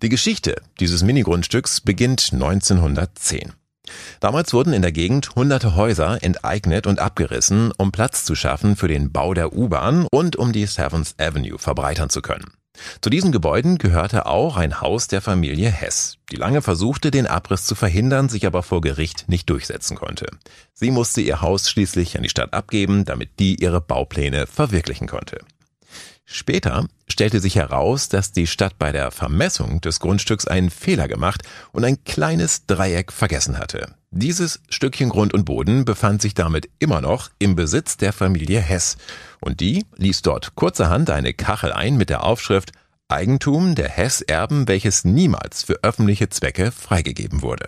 Die 0.00 0.08
Geschichte 0.08 0.62
dieses 0.80 1.02
Minigrundstücks 1.02 1.82
beginnt 1.82 2.30
1910. 2.32 3.52
Damals 4.20 4.52
wurden 4.52 4.72
in 4.72 4.82
der 4.82 4.92
Gegend 4.92 5.34
hunderte 5.34 5.74
Häuser 5.74 6.22
enteignet 6.22 6.86
und 6.86 7.00
abgerissen, 7.00 7.72
um 7.76 7.92
Platz 7.92 8.24
zu 8.24 8.34
schaffen 8.34 8.76
für 8.76 8.88
den 8.88 9.12
Bau 9.12 9.34
der 9.34 9.52
U-Bahn 9.52 10.06
und 10.10 10.36
um 10.36 10.52
die 10.52 10.66
Seventh 10.66 11.14
Avenue 11.18 11.58
verbreitern 11.58 12.08
zu 12.08 12.22
können. 12.22 12.52
Zu 13.00 13.10
diesen 13.10 13.32
Gebäuden 13.32 13.78
gehörte 13.78 14.26
auch 14.26 14.56
ein 14.56 14.80
Haus 14.80 15.08
der 15.08 15.20
Familie 15.20 15.70
Hess, 15.70 16.18
die 16.30 16.36
lange 16.36 16.62
versuchte, 16.62 17.10
den 17.10 17.26
Abriss 17.26 17.64
zu 17.64 17.74
verhindern, 17.74 18.28
sich 18.28 18.46
aber 18.46 18.62
vor 18.62 18.80
Gericht 18.80 19.28
nicht 19.28 19.48
durchsetzen 19.50 19.96
konnte. 19.96 20.26
Sie 20.74 20.90
musste 20.90 21.20
ihr 21.20 21.40
Haus 21.40 21.68
schließlich 21.68 22.16
an 22.16 22.22
die 22.22 22.28
Stadt 22.28 22.52
abgeben, 22.52 23.04
damit 23.04 23.38
die 23.38 23.62
ihre 23.62 23.80
Baupläne 23.80 24.46
verwirklichen 24.46 25.06
konnte. 25.06 25.38
Später 26.32 26.86
stellte 27.08 27.40
sich 27.40 27.56
heraus, 27.56 28.08
dass 28.08 28.30
die 28.30 28.46
Stadt 28.46 28.78
bei 28.78 28.92
der 28.92 29.10
Vermessung 29.10 29.80
des 29.80 29.98
Grundstücks 29.98 30.46
einen 30.46 30.70
Fehler 30.70 31.08
gemacht 31.08 31.42
und 31.72 31.84
ein 31.84 32.04
kleines 32.04 32.66
Dreieck 32.66 33.10
vergessen 33.10 33.58
hatte. 33.58 33.96
Dieses 34.12 34.60
Stückchen 34.68 35.08
Grund 35.08 35.34
und 35.34 35.44
Boden 35.44 35.84
befand 35.84 36.22
sich 36.22 36.34
damit 36.34 36.70
immer 36.78 37.00
noch 37.00 37.30
im 37.40 37.56
Besitz 37.56 37.96
der 37.96 38.12
Familie 38.12 38.60
Hess 38.60 38.96
und 39.40 39.58
die 39.58 39.84
ließ 39.96 40.22
dort 40.22 40.54
kurzerhand 40.54 41.10
eine 41.10 41.34
Kachel 41.34 41.72
ein 41.72 41.96
mit 41.96 42.10
der 42.10 42.22
Aufschrift 42.22 42.70
Eigentum 43.08 43.74
der 43.74 43.88
Hess-Erben, 43.88 44.68
welches 44.68 45.04
niemals 45.04 45.64
für 45.64 45.82
öffentliche 45.82 46.28
Zwecke 46.28 46.70
freigegeben 46.70 47.42
wurde. 47.42 47.66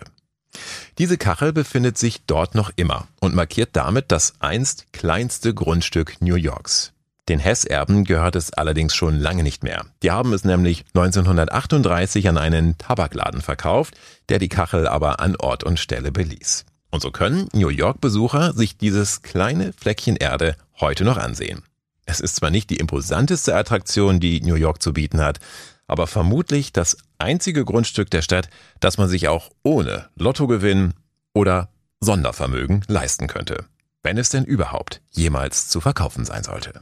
Diese 0.99 1.17
Kachel 1.17 1.51
befindet 1.51 1.97
sich 1.97 2.21
dort 2.27 2.55
noch 2.55 2.71
immer 2.77 3.09
und 3.19 3.35
markiert 3.35 3.71
damit 3.73 4.09
das 4.09 4.35
einst 4.39 4.93
kleinste 4.93 5.53
Grundstück 5.53 6.21
New 6.21 6.35
Yorks. 6.35 6.92
Den 7.29 7.39
Hess-Erben 7.39 8.03
gehört 8.03 8.35
es 8.35 8.51
allerdings 8.51 8.93
schon 8.93 9.17
lange 9.17 9.43
nicht 9.43 9.63
mehr. 9.63 9.85
Die 10.01 10.11
haben 10.11 10.33
es 10.33 10.43
nämlich 10.43 10.83
1938 10.93 12.27
an 12.27 12.37
einen 12.37 12.77
Tabakladen 12.77 13.41
verkauft, 13.41 13.95
der 14.27 14.39
die 14.39 14.49
Kachel 14.49 14.87
aber 14.87 15.21
an 15.21 15.37
Ort 15.37 15.63
und 15.63 15.79
Stelle 15.79 16.11
beließ. 16.11 16.65
Und 16.91 17.01
so 17.01 17.11
können 17.11 17.47
New 17.53 17.69
York-Besucher 17.69 18.53
sich 18.53 18.77
dieses 18.77 19.21
kleine 19.21 19.71
Fleckchen 19.71 20.17
Erde 20.17 20.57
heute 20.81 21.05
noch 21.05 21.17
ansehen. 21.17 21.63
Es 22.05 22.19
ist 22.19 22.35
zwar 22.35 22.49
nicht 22.49 22.69
die 22.69 22.77
imposanteste 22.77 23.55
Attraktion, 23.55 24.19
die 24.19 24.41
New 24.41 24.55
York 24.55 24.81
zu 24.81 24.91
bieten 24.91 25.21
hat, 25.21 25.39
aber 25.87 26.07
vermutlich 26.07 26.73
das 26.73 26.97
einzige 27.19 27.63
Grundstück 27.63 28.11
der 28.11 28.21
Stadt, 28.21 28.49
das 28.81 28.97
man 28.97 29.07
sich 29.07 29.29
auch 29.29 29.49
ohne 29.63 30.09
Lottogewinn 30.15 30.93
oder 31.33 31.69
Sondervermögen 32.01 32.83
leisten 32.87 33.27
könnte. 33.27 33.63
Wenn 34.01 34.17
es 34.17 34.29
denn 34.29 34.43
überhaupt 34.43 35.01
jemals 35.11 35.69
zu 35.69 35.79
verkaufen 35.79 36.25
sein 36.25 36.43
sollte. 36.43 36.81